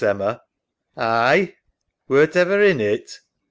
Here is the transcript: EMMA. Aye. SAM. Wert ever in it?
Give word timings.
EMMA. 0.03 0.41
Aye. 0.97 1.45
SAM. 1.45 1.55
Wert 2.07 2.35
ever 2.35 2.59
in 2.63 2.79
it? 2.81 3.19